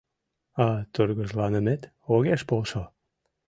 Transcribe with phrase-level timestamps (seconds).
[0.65, 1.81] А тургыжланымет
[2.13, 2.83] огеш полшо.